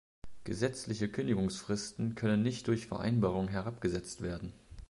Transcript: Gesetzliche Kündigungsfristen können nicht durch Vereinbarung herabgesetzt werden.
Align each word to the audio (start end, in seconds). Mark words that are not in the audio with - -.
Gesetzliche 0.45 1.09
Kündigungsfristen 1.09 2.15
können 2.15 2.41
nicht 2.41 2.65
durch 2.65 2.87
Vereinbarung 2.87 3.49
herabgesetzt 3.49 4.21
werden. 4.21 4.51